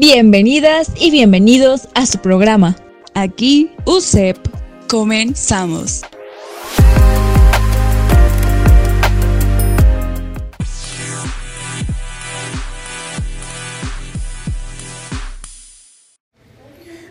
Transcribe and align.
Bienvenidas 0.00 0.92
y 0.98 1.10
bienvenidos 1.10 1.86
a 1.94 2.06
su 2.06 2.20
programa. 2.20 2.74
Aquí 3.12 3.70
USEP. 3.84 4.38
Comenzamos. 4.88 6.00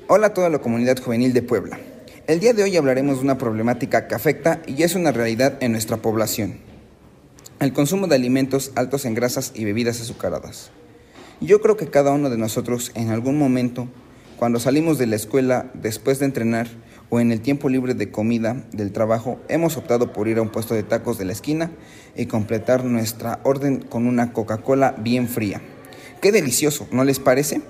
Hola 0.08 0.26
a 0.26 0.34
toda 0.34 0.50
la 0.50 0.58
comunidad 0.58 0.98
juvenil 0.98 1.32
de 1.34 1.44
Puebla. 1.44 1.80
El 2.26 2.40
día 2.40 2.54
de 2.54 2.64
hoy 2.64 2.76
hablaremos 2.76 3.18
de 3.18 3.24
una 3.24 3.38
problemática 3.38 4.08
que 4.08 4.16
afecta 4.16 4.64
y 4.66 4.82
es 4.82 4.96
una 4.96 5.12
realidad 5.12 5.60
en 5.62 5.74
nuestra 5.74 5.98
población. 5.98 6.58
El 7.60 7.72
consumo 7.72 8.08
de 8.08 8.16
alimentos 8.16 8.72
altos 8.74 9.06
en 9.06 9.14
grasas 9.14 9.52
y 9.54 9.64
bebidas 9.64 10.02
azucaradas. 10.02 10.72
Yo 11.42 11.62
creo 11.62 11.78
que 11.78 11.88
cada 11.88 12.12
uno 12.12 12.30
de 12.30 12.38
nosotros 12.38 12.92
en 12.96 13.12
algún 13.12 13.38
momento, 13.38 13.88
cuando 14.36 14.60
salimos 14.60 14.98
de 14.98 15.08
la 15.08 15.16
escuela 15.16 15.72
después 15.74 16.20
de 16.20 16.26
entrenar 16.26 16.68
o 17.10 17.22
en 17.22 17.32
el 17.32 17.40
tiempo 17.40 17.70
libre 17.70 17.94
de 17.94 18.12
comida 18.12 18.66
del 18.74 18.92
trabajo, 18.92 19.40
hemos 19.48 19.78
optado 19.78 20.12
por 20.12 20.28
ir 20.28 20.38
a 20.38 20.42
un 20.42 20.50
puesto 20.50 20.74
de 20.76 20.84
tacos 20.84 21.18
de 21.18 21.24
la 21.24 21.32
esquina 21.32 21.72
y 22.18 22.26
completar 22.26 22.84
nuestra 22.84 23.40
orden 23.44 23.80
con 23.80 24.06
una 24.06 24.34
Coca-Cola 24.34 24.96
bien 24.98 25.30
fría. 25.30 25.62
Qué 26.22 26.34
delicioso, 26.34 26.90
¿no 26.92 27.06
les 27.06 27.20
parece? 27.20 27.62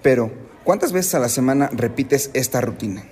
Pero, 0.00 0.30
¿cuántas 0.62 0.92
veces 0.92 1.16
a 1.16 1.18
la 1.18 1.28
semana 1.28 1.70
repites 1.72 2.30
esta 2.34 2.60
rutina? 2.60 3.02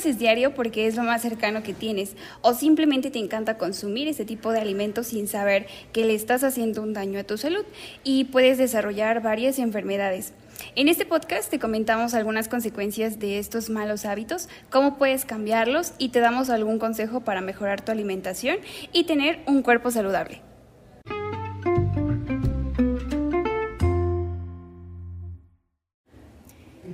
Haces 0.00 0.18
diario 0.18 0.54
porque 0.54 0.86
es 0.86 0.96
lo 0.96 1.02
más 1.02 1.20
cercano 1.20 1.62
que 1.62 1.74
tienes 1.74 2.16
o 2.40 2.54
simplemente 2.54 3.10
te 3.10 3.18
encanta 3.18 3.58
consumir 3.58 4.08
ese 4.08 4.24
tipo 4.24 4.50
de 4.50 4.58
alimentos 4.58 5.08
sin 5.08 5.28
saber 5.28 5.66
que 5.92 6.06
le 6.06 6.14
estás 6.14 6.42
haciendo 6.42 6.80
un 6.80 6.94
daño 6.94 7.20
a 7.20 7.24
tu 7.24 7.36
salud 7.36 7.66
y 8.02 8.24
puedes 8.24 8.56
desarrollar 8.56 9.20
varias 9.20 9.58
enfermedades. 9.58 10.32
En 10.74 10.88
este 10.88 11.04
podcast 11.04 11.50
te 11.50 11.58
comentamos 11.58 12.14
algunas 12.14 12.48
consecuencias 12.48 13.18
de 13.18 13.38
estos 13.38 13.68
malos 13.68 14.06
hábitos, 14.06 14.48
cómo 14.70 14.96
puedes 14.96 15.26
cambiarlos 15.26 15.92
y 15.98 16.08
te 16.08 16.20
damos 16.20 16.48
algún 16.48 16.78
consejo 16.78 17.20
para 17.20 17.42
mejorar 17.42 17.84
tu 17.84 17.92
alimentación 17.92 18.56
y 18.94 19.04
tener 19.04 19.40
un 19.46 19.60
cuerpo 19.60 19.90
saludable. 19.90 20.40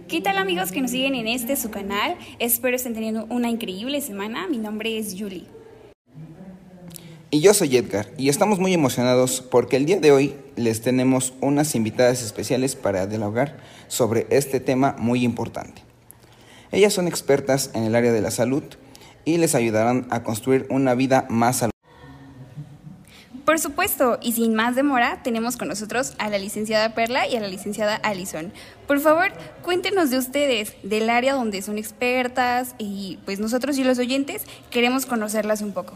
¿Qué 0.08 0.20
tal 0.20 0.38
amigos 0.38 0.70
que 0.70 0.80
nos 0.80 0.92
siguen 0.92 1.16
en 1.16 1.26
este 1.26 1.56
su 1.56 1.70
canal? 1.70 2.16
Espero 2.38 2.76
estén 2.76 2.94
teniendo 2.94 3.26
una 3.28 3.50
increíble 3.50 4.00
semana. 4.00 4.46
Mi 4.46 4.56
nombre 4.56 4.96
es 4.98 5.16
Julie. 5.18 5.46
Y 7.32 7.40
yo 7.40 7.52
soy 7.54 7.76
Edgar 7.76 8.06
y 8.16 8.28
estamos 8.28 8.60
muy 8.60 8.72
emocionados 8.72 9.40
porque 9.40 9.76
el 9.76 9.84
día 9.84 9.98
de 9.98 10.12
hoy 10.12 10.36
les 10.54 10.80
tenemos 10.80 11.34
unas 11.40 11.74
invitadas 11.74 12.22
especiales 12.22 12.76
para 12.76 13.08
dialogar 13.08 13.56
sobre 13.88 14.28
este 14.30 14.60
tema 14.60 14.94
muy 14.96 15.24
importante. 15.24 15.82
Ellas 16.70 16.92
son 16.92 17.08
expertas 17.08 17.72
en 17.74 17.82
el 17.82 17.96
área 17.96 18.12
de 18.12 18.20
la 18.20 18.30
salud 18.30 18.62
y 19.24 19.38
les 19.38 19.56
ayudarán 19.56 20.06
a 20.10 20.22
construir 20.22 20.68
una 20.70 20.94
vida 20.94 21.26
más 21.28 21.56
saludable. 21.56 21.75
Por 23.46 23.60
supuesto, 23.60 24.18
y 24.20 24.32
sin 24.32 24.56
más 24.56 24.74
demora, 24.74 25.22
tenemos 25.22 25.56
con 25.56 25.68
nosotros 25.68 26.14
a 26.18 26.28
la 26.28 26.36
licenciada 26.36 26.96
Perla 26.96 27.28
y 27.28 27.36
a 27.36 27.40
la 27.40 27.46
licenciada 27.46 27.94
Allison. 27.94 28.52
Por 28.88 28.98
favor, 28.98 29.28
cuéntenos 29.62 30.10
de 30.10 30.18
ustedes, 30.18 30.74
del 30.82 31.08
área 31.08 31.34
donde 31.34 31.62
son 31.62 31.78
expertas 31.78 32.74
y 32.76 33.20
pues 33.24 33.38
nosotros 33.38 33.78
y 33.78 33.84
los 33.84 34.00
oyentes 34.00 34.42
queremos 34.68 35.06
conocerlas 35.06 35.62
un 35.62 35.70
poco. 35.70 35.94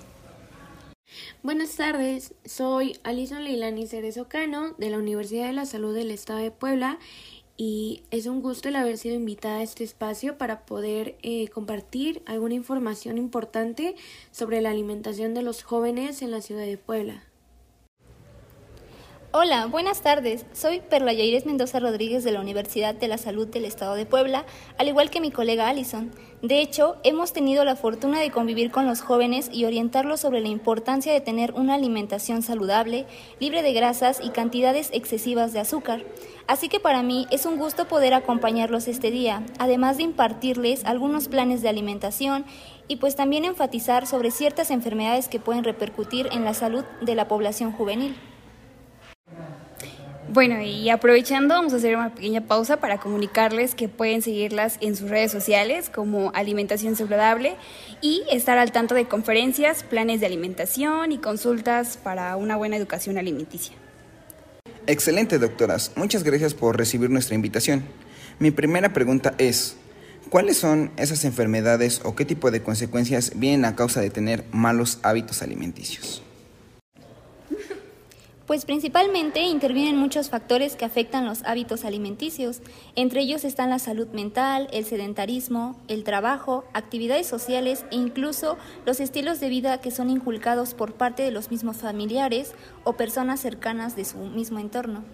Buenas 1.42 1.74
tardes, 1.74 2.34
soy 2.44 2.96
Alison 3.02 3.42
Leilani 3.42 3.88
Cerezo 3.88 4.28
Cano 4.28 4.74
de 4.78 4.90
la 4.90 4.98
Universidad 4.98 5.48
de 5.48 5.52
la 5.52 5.66
Salud 5.66 5.92
del 5.92 6.12
Estado 6.12 6.38
de 6.38 6.52
Puebla 6.52 7.00
y 7.56 8.04
es 8.12 8.26
un 8.26 8.42
gusto 8.42 8.68
el 8.68 8.76
haber 8.76 8.96
sido 8.96 9.16
invitada 9.16 9.56
a 9.56 9.62
este 9.64 9.82
espacio 9.82 10.38
para 10.38 10.66
poder 10.66 11.16
eh, 11.24 11.48
compartir 11.48 12.22
alguna 12.26 12.54
información 12.54 13.18
importante 13.18 13.96
sobre 14.30 14.60
la 14.60 14.70
alimentación 14.70 15.34
de 15.34 15.42
los 15.42 15.64
jóvenes 15.64 16.22
en 16.22 16.30
la 16.30 16.42
ciudad 16.42 16.64
de 16.64 16.78
Puebla. 16.78 17.24
Hola, 19.32 19.66
buenas 19.66 20.02
tardes. 20.02 20.44
Soy 20.52 20.80
Perla 20.80 21.12
Yaires 21.12 21.46
Mendoza 21.46 21.78
Rodríguez 21.78 22.24
de 22.24 22.32
la 22.32 22.40
Universidad 22.40 22.96
de 22.96 23.06
la 23.06 23.16
Salud 23.16 23.46
del 23.46 23.64
Estado 23.64 23.94
de 23.94 24.04
Puebla, 24.04 24.44
al 24.76 24.88
igual 24.88 25.08
que 25.08 25.20
mi 25.20 25.30
colega 25.30 25.68
Allison. 25.68 26.10
De 26.42 26.60
hecho, 26.60 26.96
hemos 27.04 27.32
tenido 27.32 27.64
la 27.64 27.76
fortuna 27.76 28.18
de 28.18 28.32
convivir 28.32 28.72
con 28.72 28.86
los 28.86 29.02
jóvenes 29.02 29.48
y 29.52 29.66
orientarlos 29.66 30.18
sobre 30.18 30.40
la 30.40 30.48
importancia 30.48 31.12
de 31.12 31.20
tener 31.20 31.52
una 31.52 31.74
alimentación 31.74 32.42
saludable, 32.42 33.06
libre 33.38 33.62
de 33.62 33.72
grasas 33.72 34.20
y 34.20 34.30
cantidades 34.30 34.90
excesivas 34.92 35.52
de 35.52 35.60
azúcar. 35.60 36.04
Así 36.48 36.68
que 36.68 36.80
para 36.80 37.04
mí 37.04 37.28
es 37.30 37.46
un 37.46 37.56
gusto 37.56 37.86
poder 37.86 38.14
acompañarlos 38.14 38.88
este 38.88 39.12
día, 39.12 39.44
además 39.60 39.98
de 39.98 40.02
impartirles 40.02 40.84
algunos 40.84 41.28
planes 41.28 41.62
de 41.62 41.68
alimentación 41.68 42.46
y 42.88 42.96
pues 42.96 43.14
también 43.14 43.44
enfatizar 43.44 44.08
sobre 44.08 44.32
ciertas 44.32 44.72
enfermedades 44.72 45.28
que 45.28 45.38
pueden 45.38 45.62
repercutir 45.62 46.28
en 46.32 46.44
la 46.44 46.52
salud 46.52 46.82
de 47.00 47.14
la 47.14 47.28
población 47.28 47.70
juvenil. 47.70 48.16
Bueno, 50.32 50.62
y 50.62 50.88
aprovechando, 50.90 51.54
vamos 51.54 51.72
a 51.72 51.76
hacer 51.76 51.96
una 51.96 52.14
pequeña 52.14 52.42
pausa 52.42 52.76
para 52.76 52.98
comunicarles 52.98 53.74
que 53.74 53.88
pueden 53.88 54.22
seguirlas 54.22 54.78
en 54.80 54.94
sus 54.94 55.10
redes 55.10 55.32
sociales 55.32 55.90
como 55.90 56.30
Alimentación 56.36 56.94
Saludable 56.94 57.56
y 58.00 58.22
estar 58.30 58.56
al 58.56 58.70
tanto 58.70 58.94
de 58.94 59.06
conferencias, 59.06 59.82
planes 59.82 60.20
de 60.20 60.26
alimentación 60.26 61.10
y 61.10 61.18
consultas 61.18 61.96
para 61.96 62.36
una 62.36 62.54
buena 62.54 62.76
educación 62.76 63.18
alimenticia. 63.18 63.74
Excelente, 64.86 65.40
doctoras. 65.40 65.90
Muchas 65.96 66.22
gracias 66.22 66.54
por 66.54 66.78
recibir 66.78 67.10
nuestra 67.10 67.34
invitación. 67.34 67.82
Mi 68.38 68.52
primera 68.52 68.92
pregunta 68.92 69.34
es, 69.38 69.78
¿cuáles 70.28 70.58
son 70.58 70.92
esas 70.96 71.24
enfermedades 71.24 72.02
o 72.04 72.14
qué 72.14 72.24
tipo 72.24 72.52
de 72.52 72.62
consecuencias 72.62 73.32
vienen 73.34 73.64
a 73.64 73.74
causa 73.74 74.00
de 74.00 74.10
tener 74.10 74.44
malos 74.52 75.00
hábitos 75.02 75.42
alimenticios? 75.42 76.22
Pues 78.50 78.64
principalmente 78.64 79.42
intervienen 79.42 79.96
muchos 79.96 80.28
factores 80.28 80.74
que 80.74 80.84
afectan 80.84 81.24
los 81.24 81.44
hábitos 81.44 81.84
alimenticios. 81.84 82.62
Entre 82.96 83.20
ellos 83.20 83.44
están 83.44 83.70
la 83.70 83.78
salud 83.78 84.08
mental, 84.08 84.66
el 84.72 84.84
sedentarismo, 84.84 85.78
el 85.86 86.02
trabajo, 86.02 86.64
actividades 86.72 87.28
sociales 87.28 87.84
e 87.92 87.94
incluso 87.94 88.58
los 88.84 88.98
estilos 88.98 89.38
de 89.38 89.50
vida 89.50 89.80
que 89.80 89.92
son 89.92 90.10
inculcados 90.10 90.74
por 90.74 90.94
parte 90.94 91.22
de 91.22 91.30
los 91.30 91.52
mismos 91.52 91.76
familiares 91.76 92.52
o 92.82 92.94
personas 92.94 93.38
cercanas 93.38 93.94
de 93.94 94.04
su 94.04 94.18
mismo 94.18 94.58
entorno. 94.58 95.04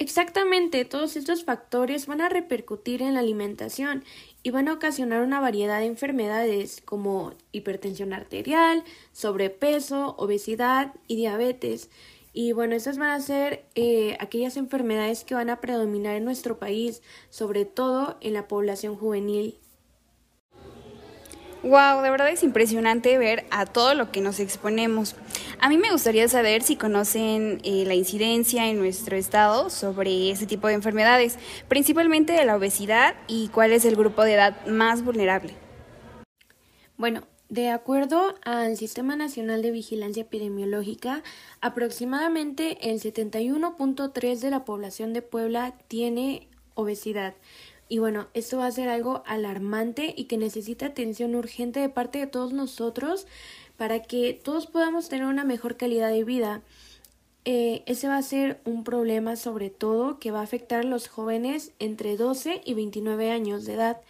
Exactamente, 0.00 0.84
todos 0.84 1.16
estos 1.16 1.44
factores 1.44 2.06
van 2.06 2.20
a 2.20 2.28
repercutir 2.28 3.02
en 3.02 3.14
la 3.14 3.20
alimentación 3.20 4.04
y 4.44 4.50
van 4.50 4.68
a 4.68 4.74
ocasionar 4.74 5.22
una 5.22 5.40
variedad 5.40 5.80
de 5.80 5.86
enfermedades 5.86 6.80
como 6.84 7.34
hipertensión 7.50 8.12
arterial, 8.12 8.84
sobrepeso, 9.12 10.14
obesidad 10.16 10.94
y 11.08 11.16
diabetes. 11.16 11.90
Y 12.32 12.52
bueno, 12.52 12.76
estas 12.76 12.96
van 12.96 13.10
a 13.10 13.20
ser 13.20 13.64
eh, 13.74 14.16
aquellas 14.20 14.56
enfermedades 14.56 15.24
que 15.24 15.34
van 15.34 15.50
a 15.50 15.60
predominar 15.60 16.14
en 16.14 16.24
nuestro 16.24 16.60
país, 16.60 17.02
sobre 17.28 17.64
todo 17.64 18.18
en 18.20 18.34
la 18.34 18.46
población 18.46 18.94
juvenil 18.94 19.58
Wow, 21.62 22.02
de 22.02 22.10
verdad 22.10 22.30
es 22.30 22.44
impresionante 22.44 23.18
ver 23.18 23.44
a 23.50 23.66
todo 23.66 23.94
lo 23.94 24.12
que 24.12 24.20
nos 24.20 24.38
exponemos. 24.38 25.16
A 25.58 25.68
mí 25.68 25.76
me 25.76 25.90
gustaría 25.90 26.28
saber 26.28 26.62
si 26.62 26.76
conocen 26.76 27.60
eh, 27.64 27.84
la 27.84 27.94
incidencia 27.94 28.68
en 28.68 28.78
nuestro 28.78 29.16
estado 29.16 29.68
sobre 29.68 30.30
ese 30.30 30.46
tipo 30.46 30.68
de 30.68 30.74
enfermedades, 30.74 31.36
principalmente 31.66 32.32
de 32.32 32.44
la 32.44 32.56
obesidad 32.56 33.16
y 33.26 33.48
cuál 33.48 33.72
es 33.72 33.84
el 33.84 33.96
grupo 33.96 34.22
de 34.22 34.34
edad 34.34 34.66
más 34.66 35.02
vulnerable. 35.04 35.54
Bueno, 36.96 37.24
de 37.48 37.70
acuerdo 37.70 38.36
al 38.44 38.76
Sistema 38.76 39.16
Nacional 39.16 39.60
de 39.60 39.72
Vigilancia 39.72 40.22
Epidemiológica, 40.22 41.24
aproximadamente 41.60 42.90
el 42.90 43.00
71.3 43.00 44.38
de 44.38 44.50
la 44.50 44.64
población 44.64 45.12
de 45.12 45.22
Puebla 45.22 45.74
tiene 45.88 46.46
obesidad. 46.74 47.34
Y 47.88 47.98
bueno, 47.98 48.28
esto 48.34 48.58
va 48.58 48.66
a 48.66 48.72
ser 48.72 48.88
algo 48.88 49.22
alarmante 49.26 50.12
y 50.16 50.24
que 50.24 50.36
necesita 50.36 50.86
atención 50.86 51.34
urgente 51.34 51.80
de 51.80 51.88
parte 51.88 52.18
de 52.18 52.26
todos 52.26 52.52
nosotros 52.52 53.26
para 53.76 54.02
que 54.02 54.34
todos 54.34 54.66
podamos 54.66 55.08
tener 55.08 55.26
una 55.26 55.44
mejor 55.44 55.76
calidad 55.76 56.10
de 56.10 56.24
vida. 56.24 56.62
Eh, 57.44 57.82
ese 57.86 58.08
va 58.08 58.18
a 58.18 58.22
ser 58.22 58.60
un 58.66 58.84
problema 58.84 59.36
sobre 59.36 59.70
todo 59.70 60.18
que 60.18 60.30
va 60.30 60.40
a 60.40 60.42
afectar 60.42 60.80
a 60.80 60.86
los 60.86 61.08
jóvenes 61.08 61.72
entre 61.78 62.16
12 62.16 62.60
y 62.64 62.74
29 62.74 63.30
años 63.30 63.64
de 63.64 63.74
edad, 63.74 64.00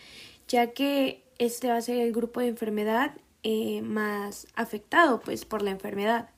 ya 0.48 0.72
que 0.72 1.22
este 1.38 1.68
va 1.68 1.76
a 1.76 1.82
ser 1.82 1.98
el 1.98 2.12
grupo 2.12 2.40
de 2.40 2.48
enfermedad 2.48 3.12
eh, 3.44 3.80
más 3.82 4.48
afectado 4.56 5.20
pues 5.20 5.44
por 5.44 5.62
la 5.62 5.70
enfermedad. 5.70 6.30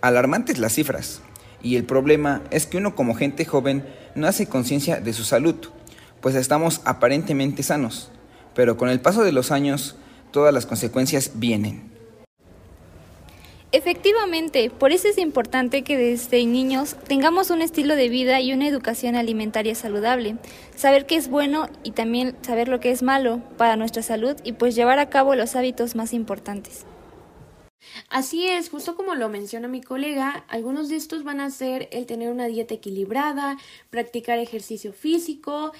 Alarmantes 0.00 0.58
las 0.58 0.72
cifras. 0.72 1.20
Y 1.60 1.76
el 1.76 1.84
problema 1.84 2.42
es 2.50 2.66
que 2.66 2.78
uno 2.78 2.94
como 2.94 3.14
gente 3.14 3.44
joven 3.44 3.84
no 4.14 4.28
hace 4.28 4.48
conciencia 4.48 5.00
de 5.00 5.12
su 5.12 5.24
salud 5.24 5.56
pues 6.20 6.34
estamos 6.34 6.80
aparentemente 6.84 7.62
sanos, 7.62 8.10
pero 8.54 8.76
con 8.76 8.88
el 8.88 9.00
paso 9.00 9.22
de 9.22 9.32
los 9.32 9.50
años 9.50 9.96
todas 10.30 10.52
las 10.52 10.66
consecuencias 10.66 11.32
vienen. 11.34 11.98
Efectivamente, 13.70 14.70
por 14.70 14.92
eso 14.92 15.08
es 15.08 15.18
importante 15.18 15.84
que 15.84 15.98
desde 15.98 16.46
niños 16.46 16.96
tengamos 17.06 17.50
un 17.50 17.60
estilo 17.60 17.96
de 17.96 18.08
vida 18.08 18.40
y 18.40 18.54
una 18.54 18.66
educación 18.66 19.14
alimentaria 19.14 19.74
saludable, 19.74 20.36
saber 20.74 21.04
qué 21.04 21.16
es 21.16 21.28
bueno 21.28 21.68
y 21.82 21.90
también 21.90 22.34
saber 22.40 22.68
lo 22.68 22.80
que 22.80 22.90
es 22.90 23.02
malo 23.02 23.42
para 23.58 23.76
nuestra 23.76 24.02
salud 24.02 24.36
y 24.42 24.52
pues 24.52 24.74
llevar 24.74 24.98
a 24.98 25.10
cabo 25.10 25.34
los 25.34 25.54
hábitos 25.54 25.96
más 25.96 26.14
importantes. 26.14 26.86
Así 28.08 28.46
es, 28.46 28.70
justo 28.70 28.96
como 28.96 29.14
lo 29.14 29.28
menciona 29.28 29.68
mi 29.68 29.82
colega, 29.82 30.46
algunos 30.48 30.88
de 30.88 30.96
estos 30.96 31.22
van 31.22 31.40
a 31.40 31.50
ser 31.50 31.88
el 31.92 32.06
tener 32.06 32.30
una 32.30 32.46
dieta 32.46 32.74
equilibrada, 32.74 33.58
practicar 33.90 34.38
ejercicio 34.38 34.94
físico 34.94 35.72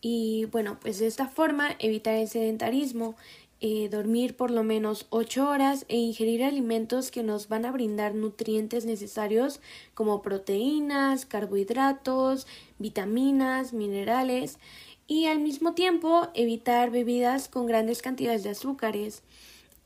y 0.00 0.46
bueno, 0.46 0.78
pues 0.80 0.98
de 0.98 1.06
esta 1.06 1.28
forma 1.28 1.76
evitar 1.78 2.14
el 2.14 2.28
sedentarismo. 2.28 3.16
Eh, 3.62 3.88
dormir 3.88 4.36
por 4.36 4.50
lo 4.50 4.62
menos 4.64 5.06
8 5.08 5.48
horas 5.48 5.86
e 5.88 5.96
ingerir 5.96 6.44
alimentos 6.44 7.10
que 7.10 7.22
nos 7.22 7.48
van 7.48 7.64
a 7.64 7.72
brindar 7.72 8.14
nutrientes 8.14 8.84
necesarios 8.84 9.60
como 9.94 10.20
proteínas, 10.20 11.24
carbohidratos, 11.24 12.46
vitaminas, 12.78 13.72
minerales 13.72 14.58
y 15.06 15.24
al 15.26 15.40
mismo 15.40 15.72
tiempo 15.72 16.28
evitar 16.34 16.90
bebidas 16.90 17.48
con 17.48 17.66
grandes 17.66 18.02
cantidades 18.02 18.42
de 18.42 18.50
azúcares, 18.50 19.22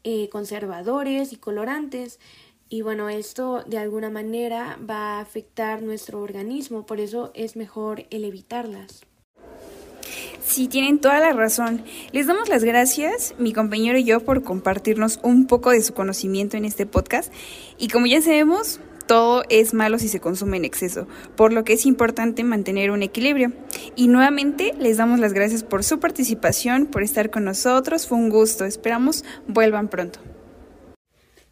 eh, 0.02 0.28
conservadores 0.30 1.32
y 1.32 1.36
colorantes. 1.36 2.18
Y 2.68 2.82
bueno, 2.82 3.08
esto 3.08 3.62
de 3.64 3.78
alguna 3.78 4.10
manera 4.10 4.78
va 4.88 5.18
a 5.18 5.20
afectar 5.20 5.82
nuestro 5.82 6.20
organismo, 6.20 6.86
por 6.86 7.00
eso 7.00 7.30
es 7.34 7.54
mejor 7.54 8.06
el 8.10 8.24
evitarlas. 8.24 9.09
Sí, 10.42 10.69
tienen 10.69 11.00
toda 11.00 11.20
la 11.20 11.32
razón. 11.32 11.84
Les 12.12 12.26
damos 12.26 12.48
las 12.48 12.64
gracias, 12.64 13.34
mi 13.38 13.52
compañero 13.52 13.98
y 13.98 14.04
yo, 14.04 14.20
por 14.20 14.42
compartirnos 14.42 15.20
un 15.22 15.46
poco 15.46 15.70
de 15.70 15.82
su 15.82 15.94
conocimiento 15.94 16.56
en 16.56 16.64
este 16.64 16.87
podcast. 16.87 17.32
Y 17.78 17.88
como 17.88 18.06
ya 18.06 18.20
sabemos, 18.22 18.81
todo 19.06 19.42
es 19.48 19.75
malo 19.75 19.98
si 19.98 20.08
se 20.08 20.20
consume 20.20 20.56
en 20.56 20.64
exceso, 20.64 21.08
por 21.37 21.52
lo 21.52 21.64
que 21.64 21.72
es 21.72 21.84
importante 21.84 22.44
mantener 22.44 22.90
un 22.90 23.02
equilibrio. 23.02 23.52
Y 23.96 24.08
nuevamente 24.08 24.72
les 24.78 24.96
damos 24.96 25.19
las 25.19 25.32
gracias 25.32 25.64
por 25.64 25.82
su 25.84 25.98
participación, 25.98 26.86
por 26.86 27.02
estar 27.02 27.31
con 27.31 27.44
nosotros. 27.44 28.06
Fue 28.06 28.16
un 28.16 28.31
gusto. 28.31 28.64
Esperamos 28.64 29.25
vuelvan 29.46 29.88
pronto. 29.88 30.20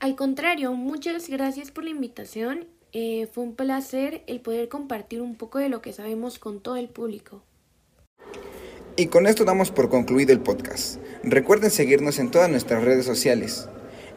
Al 0.01 0.15
contrario, 0.15 0.73
muchas 0.75 1.29
gracias 1.29 1.73
por 1.73 1.83
la 1.83 1.91
invitación. 1.91 2.67
Eh, 2.93 3.29
fue 3.33 3.45
un 3.45 3.55
placer 3.55 4.23
el 4.29 4.41
poder 4.41 4.69
compartir 4.69 5.21
un 5.21 5.35
poco 5.35 5.59
de 5.59 5.69
lo 5.69 5.83
que 5.83 5.93
sabemos 5.93 6.39
con 6.39 6.61
todo 6.61 6.77
el 6.77 6.89
público. 6.89 7.43
Y 8.99 9.07
con 9.07 9.29
esto 9.29 9.45
damos 9.45 9.71
por 9.71 9.91
concluido 9.91 10.33
el 10.33 10.41
podcast. 10.41 10.97
Recuerden 11.23 11.71
seguirnos 11.71 12.19
en 12.19 12.33
todas 12.33 12.51
nuestras 12.51 12.83
redes 12.83 13.07
sociales. 13.07 13.69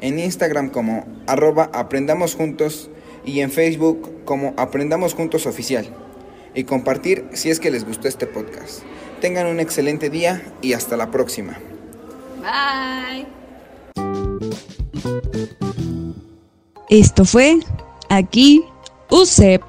En 0.01 0.17
Instagram 0.17 0.71
como 0.71 1.05
arroba 1.27 1.69
aprendamos 1.71 2.33
juntos 2.33 2.89
y 3.23 3.41
en 3.41 3.51
Facebook 3.51 4.25
como 4.25 4.55
aprendamos 4.57 5.13
juntos 5.13 5.45
oficial. 5.45 5.85
Y 6.55 6.63
compartir 6.63 7.25
si 7.33 7.51
es 7.51 7.59
que 7.59 7.69
les 7.69 7.85
gustó 7.85 8.07
este 8.07 8.25
podcast. 8.25 8.81
Tengan 9.21 9.45
un 9.45 9.59
excelente 9.59 10.09
día 10.09 10.41
y 10.63 10.73
hasta 10.73 10.97
la 10.97 11.11
próxima. 11.11 11.59
Bye. 12.41 13.27
Esto 16.89 17.23
fue 17.23 17.59
aquí 18.09 18.63
USEP. 19.11 19.61